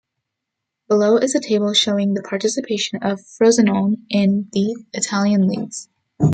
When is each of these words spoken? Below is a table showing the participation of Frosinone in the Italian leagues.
Below 0.87 1.17
is 1.17 1.35
a 1.35 1.39
table 1.39 1.73
showing 1.75 2.15
the 2.15 2.23
participation 2.23 3.03
of 3.03 3.19
Frosinone 3.21 3.97
in 4.09 4.49
the 4.51 4.75
Italian 4.93 5.47
leagues. 5.47 5.89